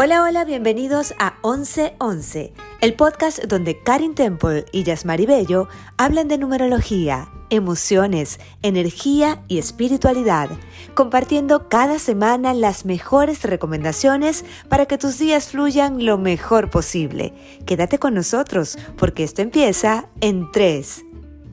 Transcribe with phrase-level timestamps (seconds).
[0.00, 6.38] Hola, hola, bienvenidos a 1111, el podcast donde Karin Temple y Yasmari Bello hablan de
[6.38, 10.50] numerología, emociones, energía y espiritualidad,
[10.94, 17.34] compartiendo cada semana las mejores recomendaciones para que tus días fluyan lo mejor posible.
[17.66, 21.06] Quédate con nosotros porque esto empieza en 3,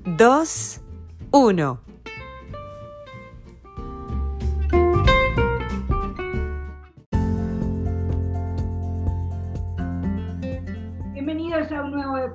[0.05, 0.81] 2,
[1.31, 1.84] 1.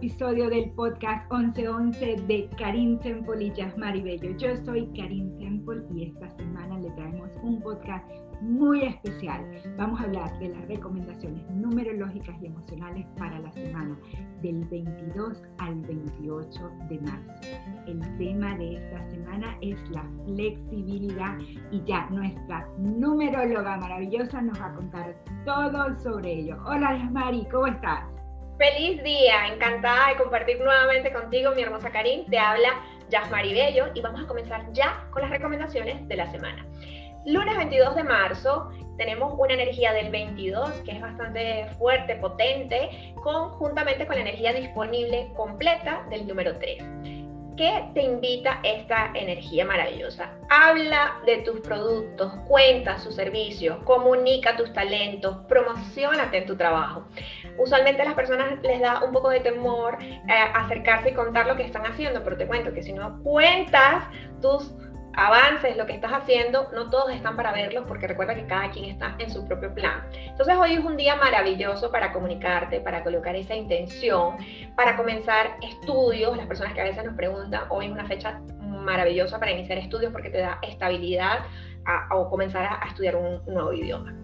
[0.00, 4.34] Episodio del podcast 1111 de Karim Temple y Yasmari Bello.
[4.38, 8.02] Yo soy Karim Temple y esta semana le traemos un podcast
[8.40, 9.44] muy especial.
[9.76, 13.94] Vamos a hablar de las recomendaciones numerológicas y emocionales para la semana
[14.40, 17.32] del 22 al 28 de marzo.
[17.86, 21.36] El tema de esta semana es la flexibilidad
[21.70, 25.14] y ya nuestra numeróloga maravillosa nos va a contar
[25.44, 26.56] todo sobre ello.
[26.64, 28.19] Hola Yasmari, ¿cómo estás?
[28.60, 32.26] Feliz día, encantada de compartir nuevamente contigo, mi hermosa Karim.
[32.26, 36.66] Te habla Yasmari Bello y vamos a comenzar ya con las recomendaciones de la semana.
[37.24, 44.06] Lunes 22 de marzo tenemos una energía del 22 que es bastante fuerte, potente, conjuntamente
[44.06, 46.82] con la energía disponible completa del número 3.
[47.60, 50.30] ¿Qué te invita esta energía maravillosa?
[50.48, 57.04] Habla de tus productos, cuenta sus servicios, comunica tus talentos, promocionate en tu trabajo.
[57.58, 60.16] Usualmente a las personas les da un poco de temor eh,
[60.54, 64.06] acercarse y contar lo que están haciendo, pero te cuento que si no cuentas
[64.40, 64.72] tus
[65.14, 68.86] avances, lo que estás haciendo, no todos están para verlos porque recuerda que cada quien
[68.86, 70.02] está en su propio plan.
[70.12, 74.36] Entonces hoy es un día maravilloso para comunicarte, para colocar esa intención,
[74.76, 76.36] para comenzar estudios.
[76.36, 80.12] Las personas que a veces nos preguntan, hoy es una fecha maravillosa para iniciar estudios
[80.12, 81.40] porque te da estabilidad
[82.12, 84.14] o comenzar a, a estudiar un nuevo idioma.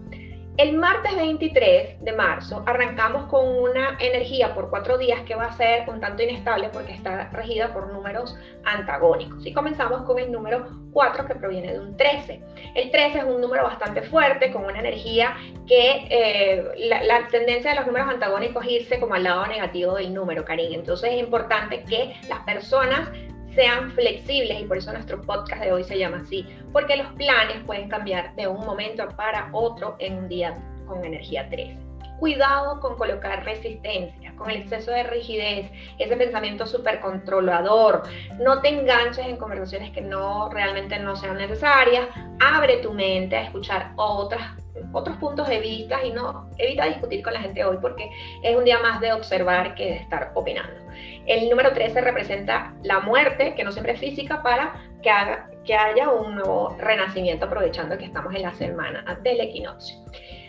[0.57, 5.51] El martes 23 de marzo arrancamos con una energía por cuatro días que va a
[5.55, 8.35] ser un tanto inestable porque está regida por números
[8.65, 9.45] antagónicos.
[9.45, 12.41] Y comenzamos con el número 4 que proviene de un 13.
[12.73, 15.37] El 13 es un número bastante fuerte, con una energía
[15.67, 20.11] que eh, la, tendencia de los números antagónicos es irse como al lado negativo del
[20.11, 20.79] número, cariño.
[20.79, 23.11] Entonces es importante que las personas
[23.57, 26.45] sean flexibles y por eso nuestro podcast de hoy se llama así,
[26.77, 30.53] porque los planes pueden cambiar de un momento para otro en un día
[30.85, 31.75] con energía 13.
[32.19, 38.03] Cuidado con colocar resistencia, con el exceso de rigidez, ese pensamiento súper controlador.
[38.37, 42.09] No te enganches en conversaciones que no realmente no sean necesarias.
[42.39, 44.41] Abre tu mente a escuchar otras
[44.93, 48.07] otros puntos de vista y no evita discutir con la gente hoy porque
[48.43, 50.79] es un día más de observar que de estar opinando.
[51.25, 55.75] El número 13 representa la muerte, que no siempre es física, para que, haga, que
[55.75, 59.97] haya un nuevo renacimiento aprovechando que estamos en la semana del equinoccio.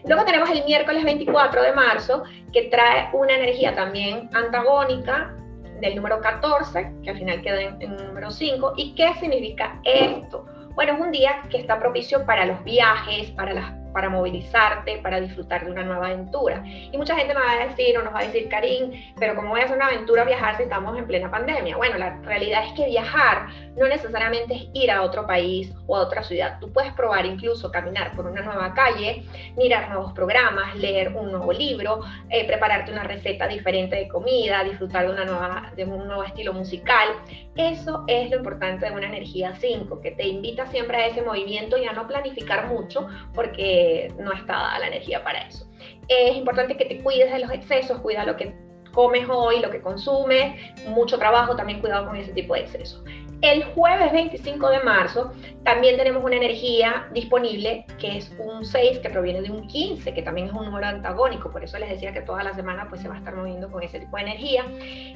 [0.06, 5.34] Luego tenemos el miércoles 24 de marzo, que trae una energía también antagónica
[5.80, 8.74] del número 14, que al final queda en, en número 5.
[8.76, 10.46] ¿Y qué significa esto?
[10.74, 15.21] Bueno, es un día que está propicio para los viajes, para las para movilizarte, para
[15.21, 16.62] disfrutar de una nueva aventura.
[16.65, 19.50] Y mucha gente me va a decir o nos va a decir, Karim, pero ¿cómo
[19.50, 21.76] voy a hacer una aventura viajar si estamos en plena pandemia?
[21.76, 26.00] Bueno, la realidad es que viajar no necesariamente es ir a otro país o a
[26.00, 26.59] otra ciudad.
[26.60, 29.25] Tú puedes probar incluso caminar por una nueva calle,
[29.56, 32.00] mirar nuevos programas, leer un nuevo libro,
[32.31, 36.53] eh, prepararte una receta diferente de comida, disfrutar de, una nueva, de un nuevo estilo
[36.53, 37.09] musical.
[37.56, 41.76] Eso es lo importante de una energía 5, que te invita siempre a ese movimiento
[41.78, 43.77] y a no planificar mucho porque
[44.18, 45.66] no está dada la energía para eso.
[46.08, 48.54] Es importante que te cuides de los excesos, cuida lo que
[48.98, 50.56] comes hoy, lo que consumes,
[50.88, 53.04] mucho trabajo, también cuidado con ese tipo de excesos.
[53.42, 55.31] El jueves 25 de marzo
[55.62, 60.22] también tenemos una energía disponible que es un 6 que proviene de un 15, que
[60.22, 63.06] también es un número antagónico, por eso les decía que toda la semana pues se
[63.06, 64.64] va a estar moviendo con ese tipo de energía.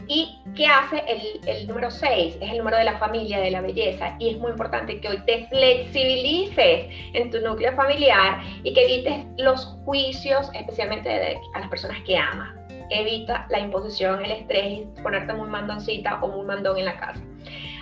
[0.07, 2.37] ¿Y qué hace el, el número 6?
[2.41, 5.19] Es el número de la familia, de la belleza, y es muy importante que hoy
[5.27, 11.69] te flexibilices en tu núcleo familiar y que evites los juicios, especialmente de, a las
[11.69, 12.62] personas que amas.
[13.01, 17.21] Evita la imposición, el estrés y ponerte muy mandoncita o muy mandón en la casa.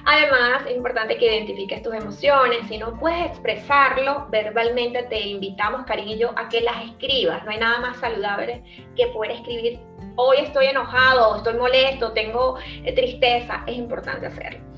[0.07, 2.61] Además, es importante que identifiques tus emociones.
[2.69, 7.45] Si no puedes expresarlo verbalmente, te invitamos, cariño, a que las escribas.
[7.45, 8.63] No hay nada más saludable
[8.97, 9.79] que poder escribir,
[10.17, 13.63] hoy estoy enojado, estoy molesto, tengo eh, tristeza.
[13.67, 14.70] Es importante hacerlo.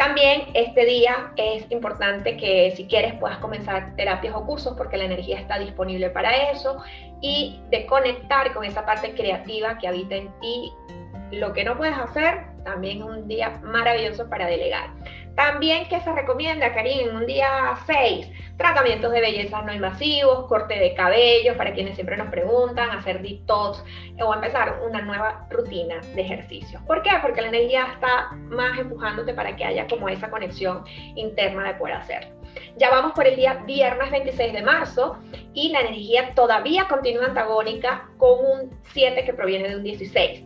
[0.00, 5.04] También este día es importante que si quieres puedas comenzar terapias o cursos porque la
[5.04, 6.78] energía está disponible para eso
[7.20, 10.72] y de conectar con esa parte creativa que habita en ti.
[11.32, 14.88] Lo que no puedes hacer también un día maravilloso para delegar.
[15.36, 17.14] También, ¿qué se recomienda, Karim?
[17.14, 22.28] Un día 6, tratamientos de belleza no invasivos, corte de cabello, para quienes siempre nos
[22.28, 23.82] preguntan, hacer detox
[24.22, 26.80] o empezar una nueva rutina de ejercicio.
[26.86, 27.10] ¿Por qué?
[27.22, 30.84] Porque la energía está más empujándote para que haya como esa conexión
[31.14, 32.40] interna de poder hacerlo.
[32.76, 35.18] Ya vamos por el día viernes 26 de marzo
[35.54, 40.44] y la energía todavía continúa antagónica con un 7 que proviene de un 16.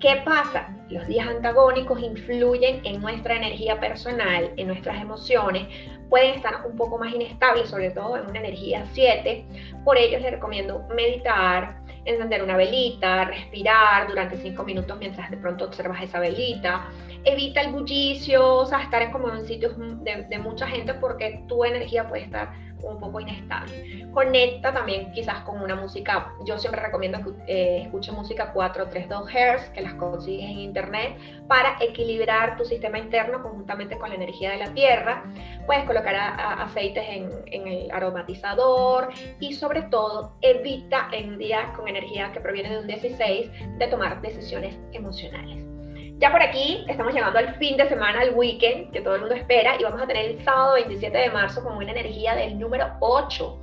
[0.00, 0.74] ¿Qué pasa?
[0.92, 5.66] Los días antagónicos influyen en nuestra energía personal, en nuestras emociones,
[6.10, 9.46] pueden estar un poco más inestables, sobre todo en una energía 7.
[9.84, 15.64] Por ello les recomiendo meditar, encender una velita, respirar durante 5 minutos mientras de pronto
[15.64, 16.90] observas esa velita.
[17.24, 21.64] Evita el bullicio, o sea, estar como en sitios de, de mucha gente porque tu
[21.64, 22.52] energía puede estar
[22.82, 24.06] un poco inestable.
[24.12, 29.70] Conecta también quizás con una música, yo siempre recomiendo que eh, escuches música 432 Hz,
[29.70, 31.16] que las consigues en internet,
[31.48, 35.24] para equilibrar tu sistema interno conjuntamente con la energía de la tierra.
[35.66, 39.08] Puedes colocar aceites en, en, el aromatizador
[39.40, 44.20] y sobre todo evita en días con energía que proviene de un 16 de tomar
[44.20, 45.71] decisiones emocionales.
[46.18, 49.34] Ya por aquí estamos llegando al fin de semana, al weekend, que todo el mundo
[49.34, 52.86] espera, y vamos a tener el sábado 27 de marzo con una energía del número
[53.00, 53.58] 8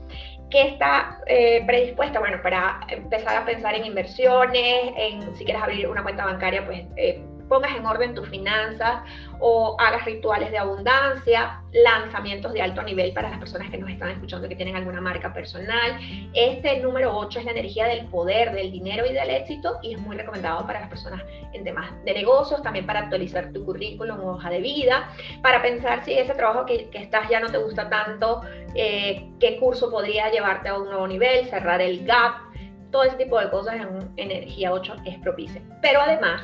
[0.49, 5.87] que está eh, predispuesta, bueno, para empezar a pensar en inversiones, en si quieres abrir
[5.87, 9.01] una cuenta bancaria, pues eh, pongas en orden tus finanzas
[9.39, 14.09] o hagas rituales de abundancia, lanzamientos de alto nivel para las personas que nos están
[14.09, 15.99] escuchando que tienen alguna marca personal.
[16.33, 19.99] Este número 8 es la energía del poder, del dinero y del éxito y es
[19.99, 21.23] muy recomendado para las personas
[21.53, 25.09] en temas de negocios, también para actualizar tu currículum o hoja de vida,
[25.41, 28.41] para pensar si ese trabajo que, estás ya no te gusta tanto,
[28.75, 32.49] eh, qué curso podría llevarte a un nuevo nivel, cerrar el gap
[32.91, 35.61] todo ese tipo de cosas en energía 8 es propicia.
[35.81, 36.41] Pero además,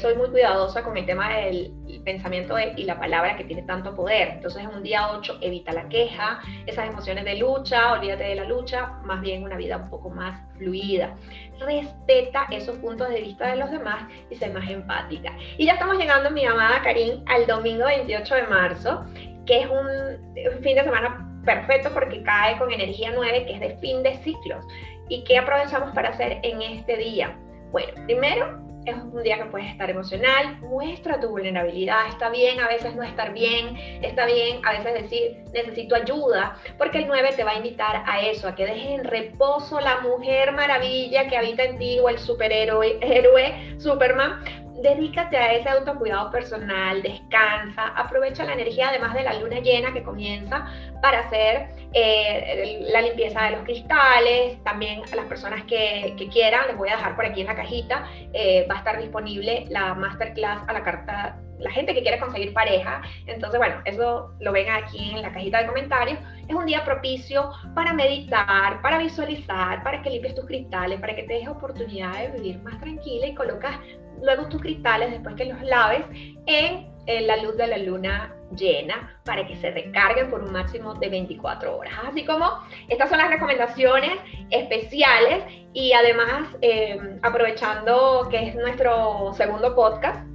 [0.00, 1.72] soy muy cuidadosa con el tema del
[2.04, 4.28] pensamiento y la palabra que tiene tanto poder.
[4.28, 8.44] Entonces, en un día 8, evita la queja, esas emociones de lucha, olvídate de la
[8.44, 11.14] lucha, más bien una vida un poco más fluida.
[11.60, 15.32] Respeta esos puntos de vista de los demás y sé más empática.
[15.56, 19.04] Y ya estamos llegando, mi amada Karim, al domingo 28 de marzo,
[19.46, 23.76] que es un fin de semana perfecto porque cae con energía 9, que es de
[23.78, 24.64] fin de ciclos.
[25.08, 27.38] ¿Y qué aprovechamos para hacer en este día?
[27.70, 32.68] Bueno, primero es un día que puedes estar emocional, muestra tu vulnerabilidad, está bien a
[32.68, 37.44] veces no estar bien, está bien a veces decir necesito ayuda, porque el 9 te
[37.44, 41.64] va a invitar a eso, a que dejes en reposo la mujer maravilla que habita
[41.64, 48.54] en ti o el superhéroe, héroe, Superman, dedícate a ese autocuidado personal, descansa, aprovecha la
[48.54, 50.66] energía además de la luna llena que comienza
[51.00, 56.76] para hacer eh, la limpieza de los cristales, también a las personas que, quieran, les
[56.76, 60.62] voy a dejar por aquí en la cajita, eh, va a estar disponible la masterclass
[60.66, 65.12] a la carta, la gente que quiere conseguir pareja, entonces bueno, eso lo ven aquí
[65.12, 66.18] en la cajita de comentarios,
[66.48, 71.22] es un día propicio para meditar, para visualizar, para que limpies tus cristales, para que
[71.24, 73.78] te des oportunidad de vivir más tranquila y colocas
[74.22, 76.04] luego tus cristales, después que los laves,
[76.46, 81.10] en, la luz de la luna llena para que se recarguen por un máximo de
[81.10, 81.92] 24 horas.
[82.08, 82.46] Así como
[82.88, 84.12] estas son las recomendaciones
[84.48, 90.26] especiales y además eh, aprovechando que es nuestro segundo podcast,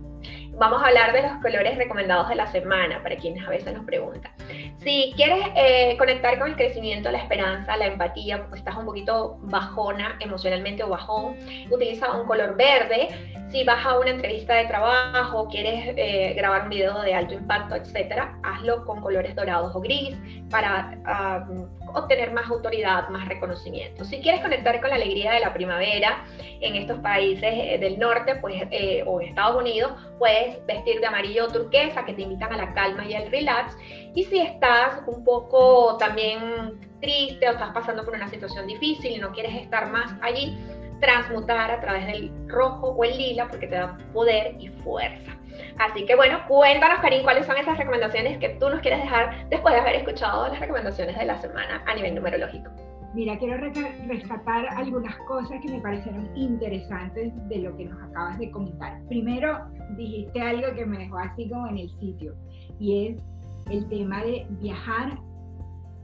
[0.60, 3.86] vamos a hablar de los colores recomendados de la semana, para quienes a veces nos
[3.86, 4.32] preguntan.
[4.80, 9.38] Si quieres eh, conectar con el crecimiento, la esperanza, la empatía, porque estás un poquito
[9.42, 11.38] bajona emocionalmente o bajón,
[11.72, 13.08] utiliza un color verde.
[13.50, 17.76] Si vas a una entrevista de trabajo, quieres eh, grabar un video de alto impacto,
[17.76, 20.16] etcétera, hazlo con colores dorados o gris
[20.52, 21.48] para ah,
[21.94, 24.04] obtener más autoridad, más reconocimiento.
[24.06, 26.26] Si quieres conectar con la alegría de la primavera
[26.62, 31.48] en estos países eh, del norte pues, eh, o Estados Unidos, puedes vestir de amarillo
[31.48, 33.76] turquesa que te invitan a la calma y al relax.
[34.16, 39.18] Y si estás un poco también triste o estás pasando por una situación difícil y
[39.20, 40.58] no quieres estar más allí,
[41.00, 45.36] transmutar a través del rojo o el lila porque te da poder y fuerza.
[45.78, 49.74] Así que bueno, cuéntanos, Karim, cuáles son esas recomendaciones que tú nos quieres dejar después
[49.74, 52.70] de haber escuchado las recomendaciones de la semana a nivel numerológico.
[53.14, 58.52] Mira, quiero rescatar algunas cosas que me parecieron interesantes de lo que nos acabas de
[58.52, 59.02] comentar.
[59.08, 59.66] Primero,
[59.98, 62.36] dijiste algo que me dejó así como en el sitio,
[62.80, 63.24] y es
[63.72, 65.18] el tema de viajar,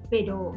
[0.09, 0.53] pero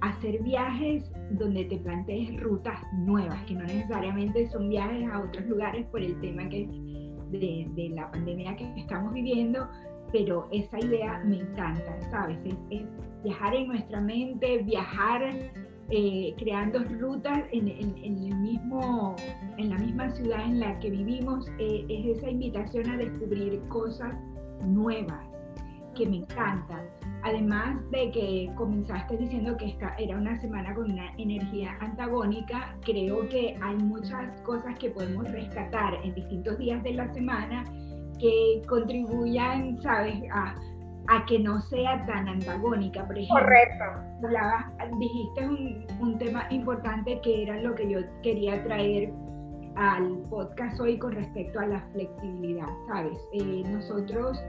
[0.00, 5.86] hacer viajes donde te plantees rutas nuevas, que no necesariamente son viajes a otros lugares
[5.86, 9.68] por el tema de, la pandemia que estamos viviendo,
[10.12, 12.38] pero esa idea me encanta, ¿sabes?
[12.70, 12.82] Es,
[13.24, 15.22] viajar en nuestra mente, viajar
[15.90, 19.16] eh, creando rutas en, el mismo,
[19.56, 24.14] en la misma ciudad en la que vivimos, eh, es esa invitación a descubrir cosas
[24.64, 25.24] nuevas.
[25.96, 26.84] que me encanta.
[27.26, 33.28] Además de que comenzaste diciendo que esta era una semana con una energía antagónica, creo
[33.28, 37.64] que hay muchas cosas que podemos rescatar en distintos días de la semana
[38.20, 40.54] que contribuyan, ¿sabes?, a,
[41.08, 43.04] a que no sea tan antagónica.
[43.04, 44.96] Por ejemplo, Correcto.
[45.00, 49.12] dijiste un, un tema importante que era lo que yo quería traer
[49.74, 53.18] al podcast hoy con respecto a la flexibilidad, ¿sabes?
[53.32, 54.40] Eh, nosotros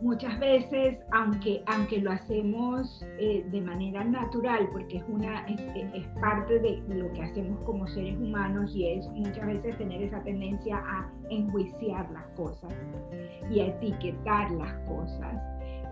[0.00, 6.58] muchas veces, aunque, aunque lo hacemos eh, de manera natural, porque es, una, es, parte
[6.58, 11.10] de lo que hacemos como seres humanos y es muchas veces tener esa tendencia a
[11.30, 12.72] enjuiciar las cosas
[13.50, 15.42] y a etiquetar las cosas.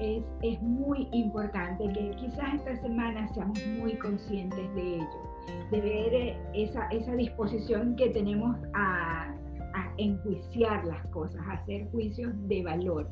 [0.00, 5.26] Es, es muy importante que quizás esta semana seamos muy conscientes de ello
[5.70, 9.32] de ver eh, esa, esa disposición que tenemos a,
[9.75, 13.08] a enjuiciar las cosas, a hacer juicios de valor.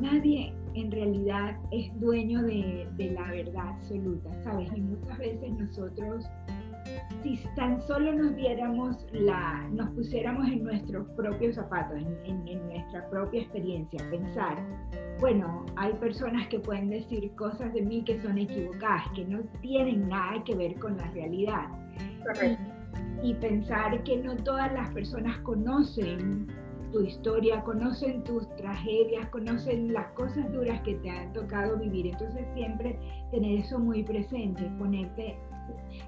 [0.00, 4.70] Nadie en realidad es dueño de, de, la verdad absoluta, ¿sabes?
[4.74, 6.24] Y muchas veces nosotros,
[7.22, 12.66] si tan solo nos diéramos la, nos pusiéramos en nuestros propios zapatos, en, en, en
[12.68, 14.64] nuestra propia experiencia, pensar,
[15.18, 20.08] bueno, hay personas que pueden decir cosas de mí que son equivocadas, que no tienen
[20.08, 21.68] nada que ver con la realidad.
[23.22, 26.46] Y, y, pensar que no todas las personas conocen
[26.92, 32.06] tu historia, conocen tus tragedias, conocen las cosas duras que te han tocado vivir.
[32.06, 32.98] Entonces siempre
[33.30, 35.36] tener eso muy presente, ponerte,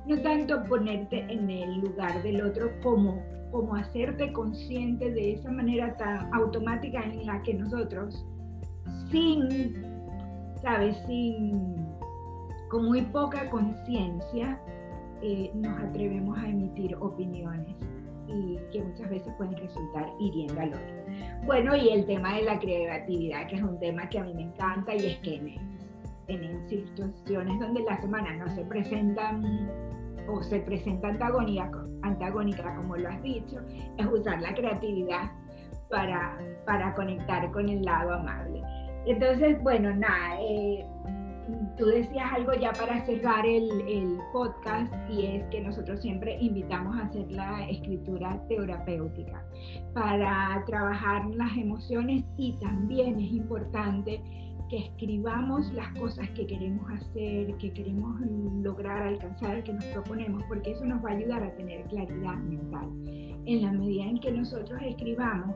[0.07, 5.97] no tanto ponerte en el lugar del otro como, como hacerte consciente de esa manera
[5.97, 8.25] tan automática en la que nosotros
[9.11, 9.85] sin,
[10.63, 10.97] ¿sabes?
[11.07, 11.77] Sin,
[12.71, 14.61] con muy poca conciencia,
[15.23, 17.77] eh, nos atrevemos a emitir opiniones
[18.29, 21.03] y que muchas veces pueden resultar hiriendo al otro.
[21.45, 24.43] Bueno, y el tema de la creatividad, que es un tema que a mí me
[24.43, 25.57] encanta y es que en,
[26.29, 29.71] en situaciones donde la semana no se presentan
[30.29, 31.71] o se presenta antagónica,
[32.03, 33.61] antagónica, como lo has dicho,
[33.99, 35.31] es usar la creatividad
[35.91, 38.63] para, para conectar con el lado amable.
[39.07, 40.87] Entonces, bueno, nada, eh,
[41.77, 46.97] tú decías algo ya para cerrar el, el, podcast y es que nosotros siempre invitamos
[46.97, 49.45] a hacer la escritura terapéutica
[49.93, 54.21] para trabajar las emociones y también es importante
[54.73, 58.19] que escribamos las cosas que queremos hacer, que queremos
[58.63, 62.89] lograr, alcanzar, que nos proponemos, porque eso nos va a ayudar a tener claridad mental.
[63.45, 65.55] En la medida en que nosotros escribamos,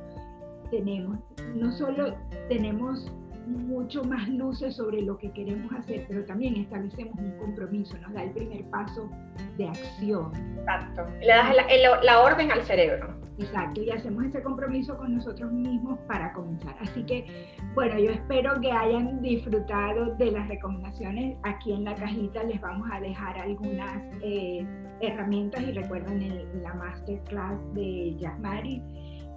[0.70, 1.18] tenemos,
[1.54, 2.14] no solo
[2.50, 3.10] tenemos
[3.46, 8.24] mucho más luces sobre lo que queremos hacer, pero también establecemos un compromiso, nos da
[8.24, 9.08] el primer paso
[9.56, 10.32] de acción.
[10.58, 13.14] Exacto, le das la, la, orden al cerebro.
[13.38, 16.74] Exacto, y hacemos ese compromiso con nosotros mismos para comenzar.
[16.80, 17.26] Así que,
[17.74, 21.36] bueno, yo espero que hayan disfrutado de las recomendaciones.
[21.42, 24.66] Aquí en la cajita les vamos a dejar algunas eh,
[25.00, 28.82] herramientas y recuerden el, la masterclass de Yasmari.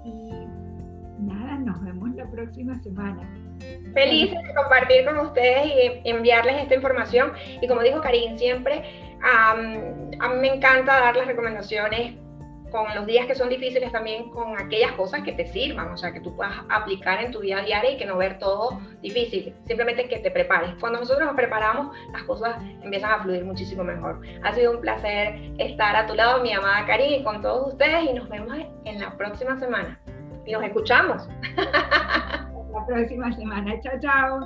[0.05, 0.31] Y
[1.19, 3.29] nada, nos vemos la próxima semana.
[3.93, 5.65] Felices de compartir con ustedes
[6.03, 7.33] y enviarles esta información.
[7.61, 8.83] Y como dijo Karim, siempre
[9.17, 12.15] um, a mí me encanta dar las recomendaciones
[12.71, 16.13] con los días que son difíciles también con aquellas cosas que te sirvan, o sea,
[16.13, 20.07] que tú puedas aplicar en tu vida diaria y que no ver todo difícil, simplemente
[20.07, 20.75] que te prepares.
[20.79, 24.21] Cuando nosotros nos preparamos, las cosas empiezan a fluir muchísimo mejor.
[24.43, 28.09] Ha sido un placer estar a tu lado, mi amada Karim, y con todos ustedes
[28.09, 29.99] y nos vemos en la próxima semana
[30.49, 31.29] y nos escuchamos.
[31.57, 33.79] Hasta la próxima semana.
[33.81, 34.39] Chao, chao.